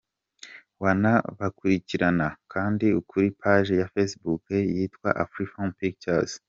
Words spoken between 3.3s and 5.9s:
page ya Facebook yitwaAfrifame